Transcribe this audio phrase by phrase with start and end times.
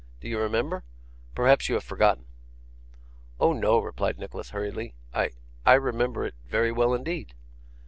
[0.19, 0.83] Do you remember?
[1.35, 2.25] Perhaps you have forgotten.'
[3.39, 4.95] 'Oh no,' replied Nicholas, hurriedly.
[5.13, 5.29] 'I
[5.63, 7.35] I remember it very well indeed.